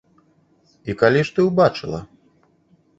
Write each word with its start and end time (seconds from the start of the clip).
І 0.89 0.97
калі 1.03 1.21
ж 1.29 1.37
ты 1.37 1.47
ўбачыла? 1.51 2.05